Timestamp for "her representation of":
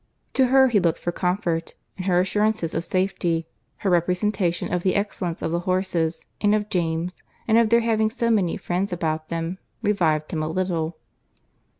3.85-4.81